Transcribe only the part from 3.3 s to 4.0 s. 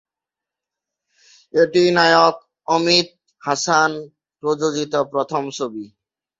Hasan